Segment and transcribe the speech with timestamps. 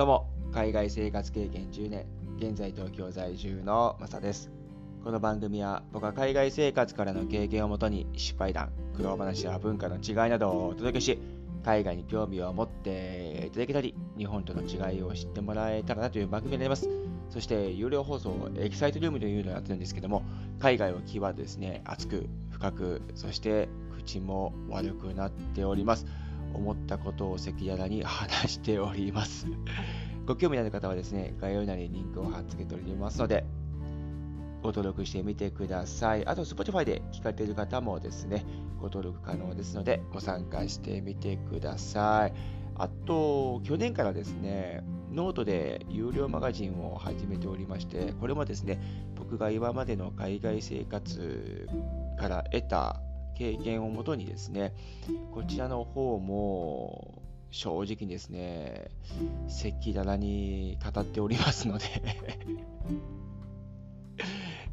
[0.00, 2.06] どうも、海外生活経験10年、
[2.38, 4.50] 現在東京在住のマサです。
[5.04, 11.18] この番組は僕は海外生活からの経験をもとに失敗談、苦労話や文化の違いなどをお届けし、
[11.62, 16.88] 海外に興味を持っていただけたり、日本との違いを知ってもらえたらなという番組になります。
[17.28, 20.22] そして、有料放送、エキサイトルームというのをやってるんですけども、
[20.60, 26.06] 海外をキーワードですね、熱く、深く、そして口も悪くなっております。
[26.54, 29.46] 思ったことを赤裸々に話しております。
[30.26, 33.44] ご興味のある方はですね、概要欄にリンクを貼っ付けておりますので、
[34.62, 36.26] ご登録してみてください。
[36.26, 38.44] あと、Spotify で聞かれている方もですね、
[38.78, 42.32] ご登録可能ですので、ご参加してみてください。
[42.76, 48.80] あと、去年からですね、ノートで有料マガジンを始めておりまして、これもですね、
[49.16, 51.68] 僕が今までの海外生活
[52.18, 53.00] から得た
[53.40, 54.74] 経験をもとにですね、
[55.32, 58.90] こちらの方も正直にですね、
[59.46, 61.86] 赤裸々に語っておりますので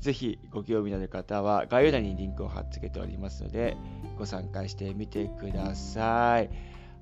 [0.02, 3.78] ぜひご興味のある方は概要欄にリンクを貼っ付けておりますので、
[4.19, 6.50] ご参加してみてください。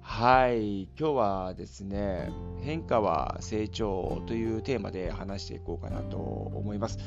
[0.01, 2.29] はい、今日はですね、
[2.61, 6.99] 変化は成長というテーマで話していこうかなと思います。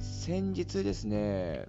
[0.00, 1.64] 先日ですね、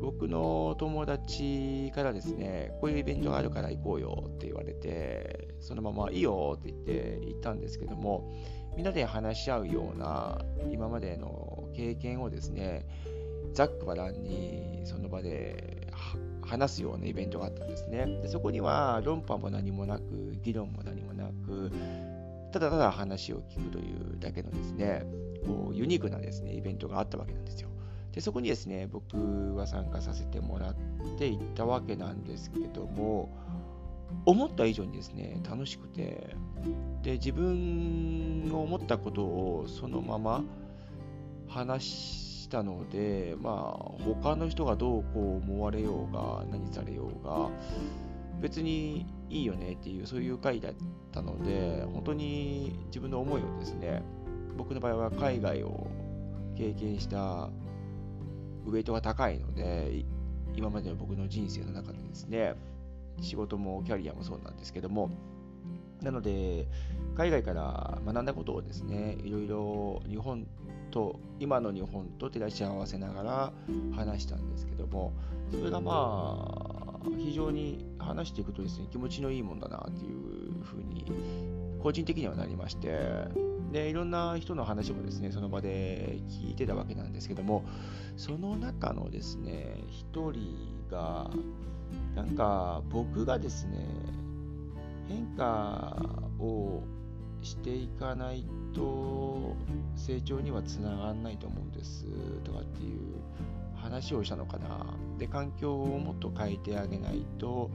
[0.00, 8.32] 僕の友達からですね、こういうイベントがあるから行こうよって言われて、そのままいいよって言って行ったんですけども、
[8.76, 12.86] みんなで話し合うような今までの経験をですね、
[13.54, 15.88] ざっくばらんにその場で
[16.42, 18.06] 話すようなイベントがあったんですね。
[18.22, 21.72] でそこには論破も何もなく、議論も何もなく、
[22.52, 25.02] ただただ話を聞くというだけのですね、
[25.44, 27.68] こうユニークなですね、イベントがあったわけなんですよ。
[28.18, 30.74] でそこにですね、僕は参加させてもらっ
[31.18, 33.30] て行ったわけなんですけども、
[34.26, 36.34] 思った以上にですね、楽しくて、
[37.04, 40.42] で、自分の思ったことをそのまま
[41.46, 47.50] 話したので、まあ、他の人がどうこう思われようが、何されようが、
[48.40, 50.72] 別にいいよねっていう、そういう回だっ
[51.12, 54.02] たので、本当に自分の思いをですね、
[54.56, 55.86] 僕の場合は海外を
[56.56, 57.48] 経験した
[58.68, 60.04] ウェイトが高いので、
[60.56, 62.54] 今までの僕の人生の中でですね、
[63.20, 65.10] 仕事もキャリアもそうなんですけども、
[66.02, 66.68] なので、
[67.16, 70.46] 海外から学んだことをですね、いろいろ日本
[70.90, 73.52] と、今の日本と照らし合わせながら
[73.94, 75.12] 話したんですけども、
[75.50, 81.04] それがまあ、非常に話していくとですね、気持ちのいいもんだなっていうふうに、
[81.82, 82.98] 個人的にはなりまして、
[83.72, 87.64] でいろんな人の話もですねその場で聞いてたわけなんですけども
[88.16, 91.30] その中のですね一人が
[92.14, 93.86] なんか僕がですね
[95.08, 95.96] 変化
[96.38, 96.82] を
[97.42, 99.54] していかないと
[99.96, 102.04] 成長にはつながらないと思うんです
[102.44, 102.98] とかっていう
[103.76, 104.86] 話をしたのかな。
[105.18, 107.70] で環境をもっと変えてあげないと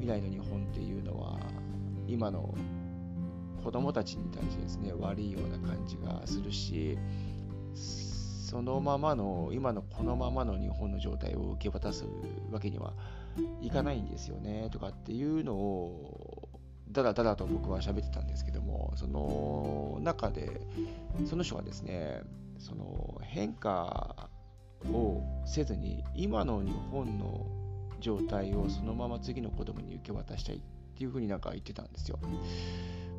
[0.00, 1.38] 未来の日本っていうのは
[2.06, 2.54] 今の
[3.64, 6.98] 子供たちに対してですね悪いような感じがするし
[7.74, 12.04] そのままの今のこのままの日本の状態を受け渡す
[12.52, 12.92] わけには
[13.62, 16.60] いかないんですよねとかっていうのを
[16.90, 20.60] だらだらと僕は喋ってたんですけどもその中で
[21.28, 22.20] その人がですね
[22.58, 24.28] その変化
[24.92, 27.46] をせずに今の日本の
[28.00, 30.60] 状態をそのまま次の子供に受け渡したいっ
[30.96, 32.18] ていうふうになんか言ってたんですよ。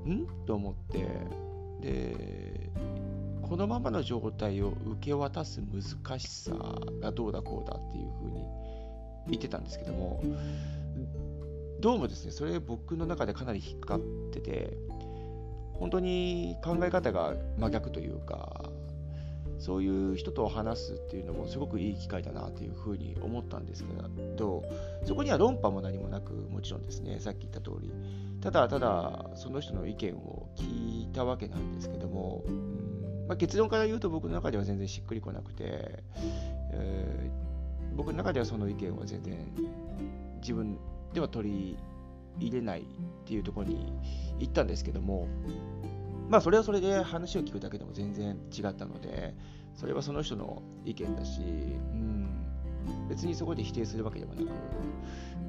[0.10, 0.28] ん？
[0.46, 1.56] と思って。
[1.82, 2.72] で
[3.44, 6.52] このままの状態を受け渡す難しさ
[7.00, 8.44] がどうだこうだっていうふうに
[9.28, 10.24] 言ってたんですけども
[11.80, 14.00] どうもですねそれ僕の中でかなり引っかかっ
[14.32, 14.78] てて
[15.74, 18.64] 本当に考え方が真逆というか
[19.60, 23.90] そういう人と話すっていうのもすごくいい機会だなというふうに思ったんですけ
[24.38, 24.64] ど
[25.06, 27.92] そこには論破も何もなくもちろんですねさっき言った通り。
[28.42, 32.96] ただただその人の意見を聞いたわけなんですけども、うん
[33.28, 36.04] まあ、結論から言うと僕の中では全然しっくりこなくて、
[36.72, 39.38] えー、僕の中ではその意見は全然
[40.42, 40.78] 自分
[41.14, 41.78] では取り
[42.40, 42.84] 入れないっ
[43.26, 43.94] ていうところに
[44.40, 45.28] 行ったんですけども
[46.30, 49.36] まあそれはそれで話を聞くだけでも全然違ったので
[49.74, 52.46] それはその人の意見だし、うん、
[53.10, 54.48] 別にそこで否定するわけでもなく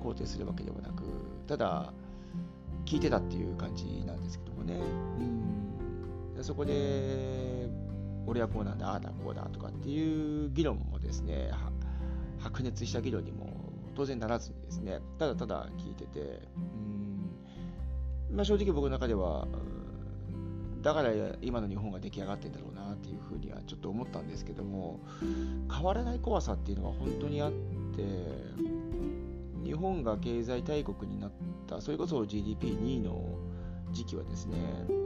[0.02, 1.02] 肯定するわけでもなく
[1.46, 1.92] ただ
[2.86, 4.74] 聞いてたっていう感じなんですけどもね。
[6.36, 7.68] うん、そこで、
[8.26, 11.50] 俺はこうなんだ、ああだ、こうだとかっていう議論もですね、
[12.38, 16.60] 白熱した議論にも当然ならずにですね、ただただ聞いてて、う
[18.32, 18.36] ん。
[18.36, 19.48] まあ、正直僕の中では、
[20.86, 21.10] だから
[21.42, 25.00] 今の日本が出来上がってんだろうなっていうふうにはちょっと思ったんですけども
[25.68, 28.04] 変わらない怖さっていうのは本当にあって
[29.64, 31.32] 日本が経済大国になっ
[31.66, 33.20] たそれこそ GDP2 位の
[33.90, 34.58] 時期はですね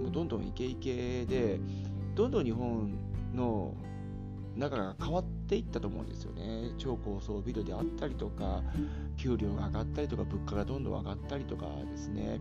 [0.02, 1.58] もうどんどんイケイケで
[2.14, 2.92] どんどん日本
[3.34, 3.72] の
[4.56, 6.72] 中が変わっていったと思うんですよね。
[6.76, 8.62] 超高層ビルであったりとか、
[9.16, 12.40] 給料が上がったりとか、物価がどんどん上がったりとかですね、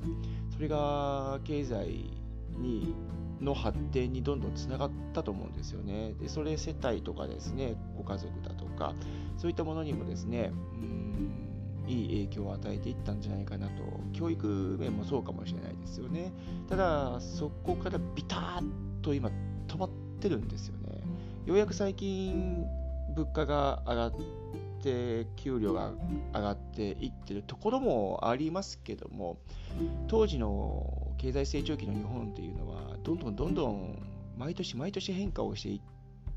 [0.52, 2.10] それが経済
[2.58, 2.94] に
[3.42, 6.14] の発展にどんどんつながったと思うんですよね。
[6.20, 8.94] でそれ世帯とかですね、ご家族だとか、
[9.38, 11.10] そういったものにもですね、うん
[11.88, 13.74] いい影響を与えていったんじゃないかなと、
[14.14, 16.32] 教育面もそうかもしれないですよね。
[16.68, 18.64] ただ、そこからビターッ
[19.02, 19.32] と今、
[19.68, 21.02] 止まってるんですよね。
[21.46, 22.66] ようやく最近、
[23.16, 24.14] 物価が上がっ
[24.82, 25.92] て、給料が
[26.34, 29.38] 上がっていってるところもありますけども、
[30.08, 34.02] 当時の経済成長期の日本っていうのは、どんどんどんどん
[34.38, 35.82] 毎年毎年変化をしていっ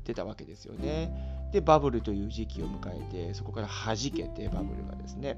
[0.03, 1.49] てたわけですよね。
[1.51, 5.37] で、バブルという時期を迎えて、そこから弾けて、バブルがですね、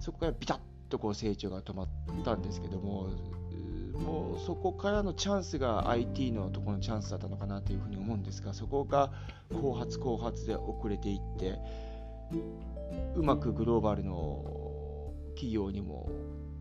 [0.00, 0.58] そこからビタッ
[0.88, 1.88] とこう成長が止まっ
[2.24, 3.08] たんですけども、
[3.94, 9.12] もうそこからのチャンスが IT のとこのチャンスだったのかなというふうに思うんですが、そこが
[9.52, 11.58] 後発後発で遅れていって、
[13.16, 16.10] うまくグローバルの企業にも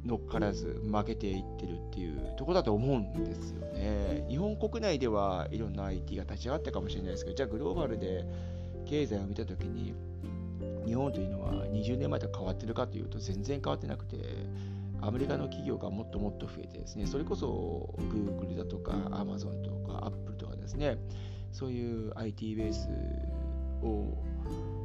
[0.05, 4.25] 乗っからず負けていってるっていうところだと思うんですよね。
[4.27, 8.25] 日本国内ではいろんな IT が立ち上がったかもしれないですけど、じゃあグローバルで
[8.85, 9.93] 経済を見たときに、
[10.85, 14.17] 日本というのは20年前と変わってるかというと全然変わってなくて、
[15.01, 20.97] アメリカの企業がもっともっと増えてですね、それこそ Google だとか Amazon とか Apple とかですね、
[21.51, 22.89] そういう IT ベース
[23.81, 24.22] を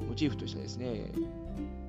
[0.08, 1.12] モチーフとしたですね、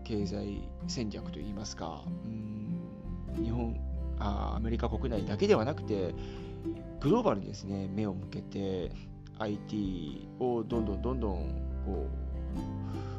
[0.04, 3.80] 経済戦略といいますか、うん日本
[4.20, 6.14] あ、アメリカ国内だけではなくて、
[7.00, 8.92] グローバルにですね、目を向けて
[9.40, 11.34] IT をどんどんどんどん
[11.86, 12.08] こ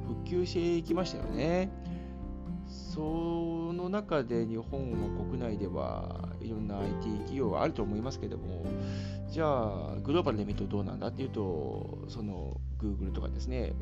[0.06, 1.70] う復旧していきましたよね。
[2.66, 8.64] その中で日本は国内ではいろんな IT 企業があると思いますけども、
[9.30, 13.72] じゃあグローバルで見るとどうなんだっていうと、その Google とかですね、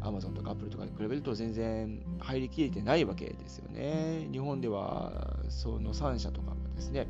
[0.00, 4.28] Amazon とか Apple とかに比べると全然入りきれてないわけですよね。
[4.30, 7.06] 日本ではその3社とかもですね、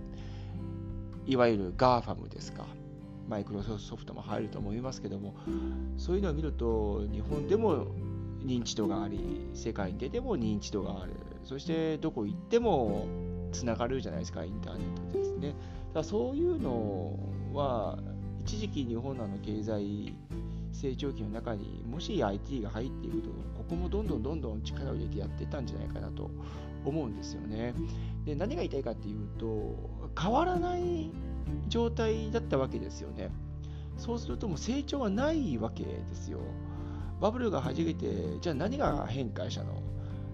[1.26, 2.66] いわゆる GAFAM ですか、
[3.28, 5.34] マイクロソフトも入ると思いますけども、
[5.96, 7.86] そういうのを見ると、日本でも
[8.44, 9.18] 認知度があり、
[9.54, 11.12] 世界に出ても認知度がある、
[11.44, 13.06] そしてどこ行っても
[13.52, 15.54] つながるじゃないですか、インターネットですね。
[15.92, 17.18] だそういうの
[17.52, 17.98] は、
[18.40, 20.14] 一時期日本の経済
[20.80, 26.30] 成長期の中にもし IT が入っていくと、ここもどんどんどんどん力を入れてやってたんじゃないかなと
[26.84, 27.74] 思うんですよね。
[28.24, 29.74] で何が言いたいかっていうと、
[30.20, 31.10] 変わらない
[31.68, 33.30] 状態だったわけですよね。
[33.96, 36.40] そうするともう成長はないわけですよ。
[37.20, 39.82] バブルが弾けて、じゃあ何が変化したの？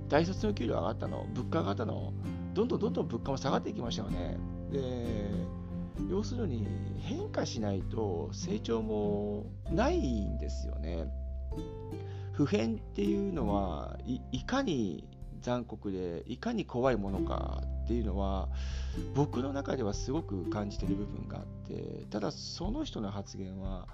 [0.08, 1.26] 大卒の給料上がったの？
[1.32, 2.12] 物価上がったの？
[2.54, 4.36] どんどんどんどん物価も下がっていきましたよね。
[4.72, 4.80] で、
[6.10, 6.66] 要するに
[7.00, 11.08] 変化しないと成長もないんですよね。
[12.32, 13.98] 普遍っていうのは
[14.32, 15.04] いかに
[15.42, 18.48] 残酷でいかに怖いものかっていうのは
[19.14, 23.86] 僕の中ではすごく感じてる部分があってただその人の発言は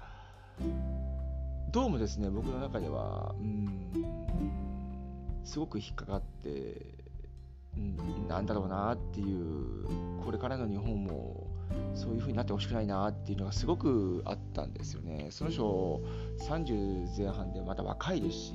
[1.71, 3.91] どうもですね僕の中ではうん
[5.43, 6.85] すごく引っかかって、
[7.75, 9.85] うん、なんだろうなっていう
[10.23, 11.47] これからの日本も
[11.93, 15.27] そういう風になってほしくないなっていうのがすごくあったんですよね。
[15.31, 16.01] その人
[16.47, 18.53] 30前半でまだ若いですし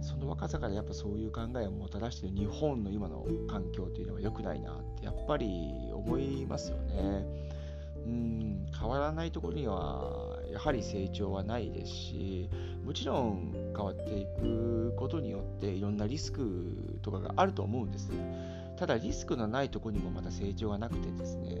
[0.00, 7.26] その若さからやっぱそういう考えをもたらしている日本の今の環境というのは良くないなってやっぱり思いますよね。
[8.06, 12.48] うん変わらないところにはやはり成長はないですし
[12.84, 18.10] もちろん変わっていくことによっていろんなリスクとかがあると思うんです。
[18.76, 21.58] ただリスクのないところにもまた成長がなくてですね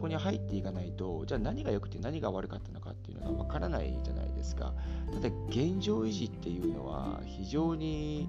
[0.00, 4.74] こに入っていかないとじゃあ何が良くて何が悪かったのかっていうのがわからないじゃないですか。
[5.12, 8.28] ただ現状維持っていうのは非常に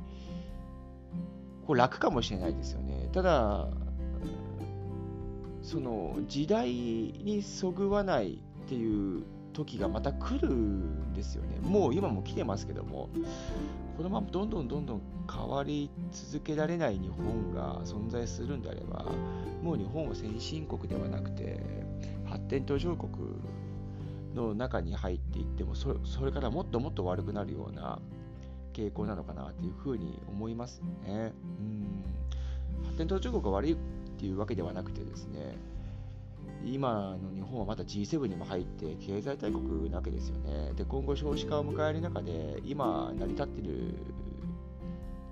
[1.66, 3.10] こう楽かもしれないですよね。
[3.12, 3.70] ただ
[5.62, 11.60] その時代にそぐわないっていう時がまた来るんですよね。
[11.62, 13.10] もう今も来てますけども、
[13.98, 19.06] このままどんどんどんどん変わり続けられない日本が存在するんであれば、
[19.62, 21.62] もう日本は先進国ではなくて、
[22.26, 23.12] 発展途上国
[24.34, 28.00] の中に入っていってもそ、それからもっともっと悪くなるような
[28.74, 31.34] 傾向なのかなというふうに思いますね。
[31.60, 32.04] うん
[32.86, 33.78] 発展途上国が悪いっ
[34.18, 35.56] ていうわけではなくてですね、
[36.66, 40.74] 今の日本はまた G7 にも入って経済大国なわけですよね。
[40.76, 43.96] で、今後少子化を迎える中で、今成り立っている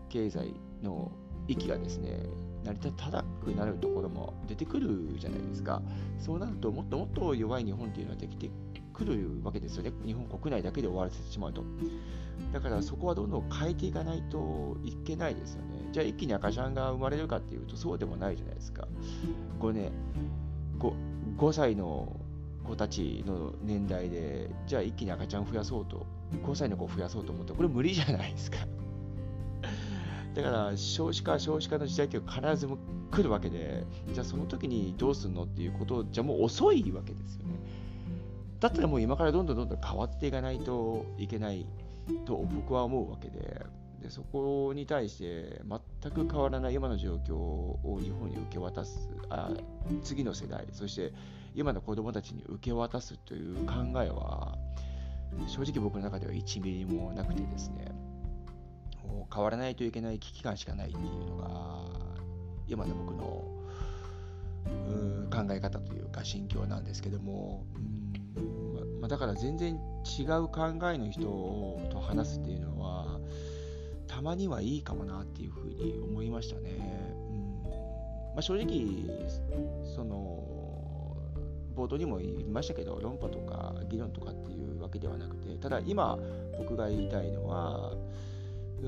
[0.09, 1.12] 経済の
[1.48, 2.25] 域がですね、
[2.63, 5.81] 成り立たなくなるところも出てくるじゃないですか。
[6.19, 8.50] そうなると、もっともっと弱い日本っていうのはできて
[8.93, 9.91] くるわけですよね。
[10.05, 11.63] 日本国内だけで終わらせてしまうと。
[12.53, 15.89] だからそこはどんどん変えていかないといけないですよね。
[15.91, 18.88] じゃあ一気に赤ちゃんが生まれるかっていうとそうでもないじゃないですか。
[19.59, 19.91] これね、
[20.79, 20.93] 5,
[21.39, 22.19] 5歳の
[22.65, 26.05] 子たちの年代で、じゃあ一気に赤ちゃん増やそうと、
[26.43, 28.58] 5歳の子を増やそうと思って、これ無理じゃないですか。
[30.36, 37.53] だから少子化、少子化の時代って必ず来るわけで、じゃあその時にどうするのっていうこと、じゃもう遅いわけですよね。
[38.60, 41.65] だったらもう今からどんどんどんどん変わっていかないといけない
[42.25, 43.65] と僕は思うわけで、
[44.01, 45.62] でそこに対して
[46.01, 49.50] 全く変わらない今の状況を日本に受け渡すあ
[50.03, 51.13] 次の世代そして
[51.56, 54.58] 今の子供たちに受け渡すという考えは
[55.48, 57.91] 正直僕の中では1ミリもなくてですね
[59.06, 61.84] もう変わらないといけない危機感しかないっていうのが
[62.68, 63.60] 今の僕の
[65.32, 67.65] 考え方というか心境なんですけども、
[68.36, 69.79] うんま、だから全然
[70.20, 71.22] 違う考えの人
[71.89, 72.78] と話すっていうのは
[74.20, 76.72] たまにはいいかもなっていうふうに思いましたね。
[77.30, 78.86] うんまあ、正直
[79.96, 81.16] その
[81.74, 86.20] 冒頭にも言いましたけど論破とか議論とかっていうわけではなくてただ今
[86.58, 87.94] 僕が言いたいのは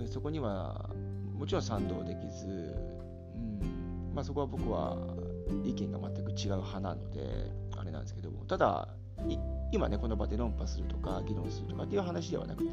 [0.05, 0.89] そこには
[1.33, 4.97] もちろん賛同できず、うんまあ、そこは僕は
[5.63, 7.21] 意見が全く違う派なので
[7.77, 8.89] あれなんですけどもただ
[9.71, 12.71] 今ねこの場で論破するとか議論するとかっていう話ではなくて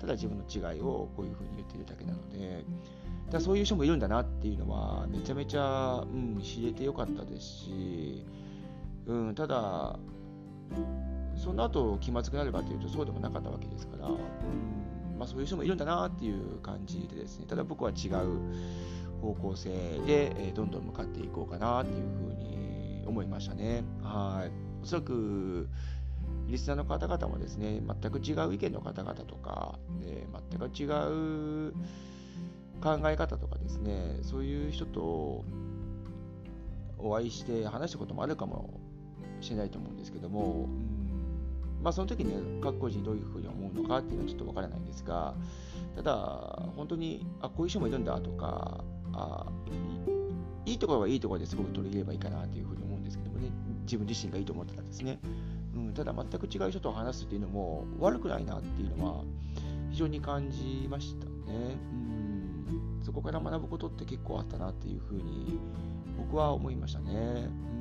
[0.00, 2.64] ただ自分の違いをこういうふうに言ってるだけなので
[3.30, 8.24] だそういう人もいるんだなっていうのはめちゃめちゃ、うん、知れてよかったですし、
[9.06, 9.98] うん、ただ
[11.36, 19.70] その後気まずくなるかというとそうでもなかったわけですから、うんまあ、そういう人もいるんだなっていう感じでですねただ僕は違う方向性
[20.06, 23.82] で、えどんどん向かっていこうかなっていうふうに思いましたね。
[24.00, 25.68] はいおそらく
[26.48, 30.84] リスナーの方々もですね全く違う意見の方々とか、え全く違
[31.68, 31.72] う
[32.80, 35.44] 考え方とかですねそういう人と
[36.98, 38.80] お会いして話したこともあるかも
[39.40, 40.98] しれないと思うんですけども、うん
[41.82, 45.34] まあ、その時に、各個人どういうふうに思うのかっていうのはちょっとわからないんですが、
[45.94, 49.46] ただ、本当に、あ、こういう人もいるんだとか、あ
[50.66, 53.50] いいところはいいところですごく取り入れればいいかなというふうに思うんですけどもね、
[53.84, 55.18] 自分自身がいいと思ったらですね、
[55.86, 59.24] うん、ただ全く違う人と話すっていうのも悪くないなっていうのは
[59.90, 61.76] 非常に感じましたね。
[62.70, 65.58] うん、そこから学ぶことって結構あったなっていうふうに
[66.16, 67.12] 僕は思いましたね。
[67.12, 67.78] うん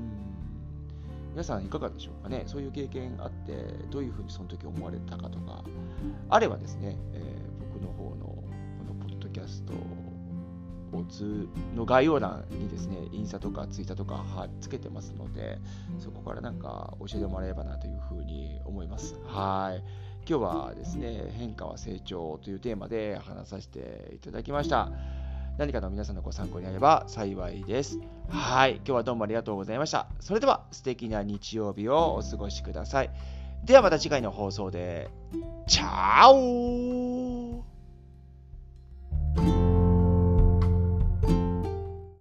[1.38, 3.54] 皆さんいかがでしょうかねそういう経験あって
[3.92, 5.64] どういうふうにその時思われたかとか
[6.30, 8.44] あればですね、えー、僕の方のこ
[8.88, 9.74] のポッドキャスト
[10.94, 15.60] を通の概要欄にですねインスタとかツイッターとか貼っつけてますので
[16.00, 19.84] そこからなんか教えてもらえればなというふうに思いますはい
[20.30, 24.92] 今日はですね変化は成長というテーマで話させていただきました
[25.58, 28.00] 何かの皆さんのご参考になれば幸いです。
[28.30, 28.76] はい。
[28.76, 30.08] 今日はどうもありがとうございました。
[30.20, 33.10] それでは素敵な日曜日をお過ごしください。
[33.66, 35.10] ではまた次回の放送で。
[35.66, 37.37] チャオ